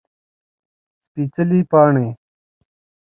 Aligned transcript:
سپيڅلي 1.11 1.61
پاڼې 1.71 2.07